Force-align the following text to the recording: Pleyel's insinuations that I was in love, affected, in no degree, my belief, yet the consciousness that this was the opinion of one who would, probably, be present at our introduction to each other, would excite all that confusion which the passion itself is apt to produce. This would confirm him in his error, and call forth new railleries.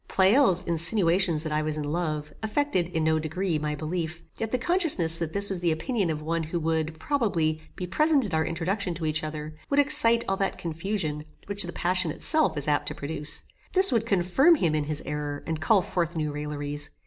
Pleyel's 0.07 0.63
insinuations 0.63 1.43
that 1.43 1.51
I 1.51 1.61
was 1.61 1.77
in 1.77 1.83
love, 1.83 2.33
affected, 2.41 2.87
in 2.89 3.03
no 3.03 3.19
degree, 3.19 3.59
my 3.59 3.75
belief, 3.75 4.23
yet 4.35 4.49
the 4.49 4.57
consciousness 4.57 5.19
that 5.19 5.31
this 5.31 5.47
was 5.51 5.59
the 5.59 5.71
opinion 5.71 6.09
of 6.09 6.23
one 6.23 6.41
who 6.41 6.59
would, 6.59 6.99
probably, 6.99 7.61
be 7.75 7.85
present 7.85 8.25
at 8.25 8.33
our 8.33 8.43
introduction 8.43 8.95
to 8.95 9.05
each 9.05 9.23
other, 9.23 9.53
would 9.69 9.77
excite 9.79 10.25
all 10.27 10.37
that 10.37 10.57
confusion 10.57 11.23
which 11.45 11.61
the 11.61 11.71
passion 11.71 12.09
itself 12.09 12.57
is 12.57 12.67
apt 12.67 12.87
to 12.87 12.95
produce. 12.95 13.43
This 13.73 13.91
would 13.91 14.07
confirm 14.07 14.55
him 14.55 14.73
in 14.73 14.85
his 14.85 15.03
error, 15.05 15.43
and 15.45 15.61
call 15.61 15.83
forth 15.83 16.15
new 16.15 16.31
railleries. 16.31 16.89